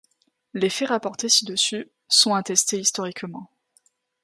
[0.55, 3.51] Les faits rapportés ci-dessus sont attestés historiquement.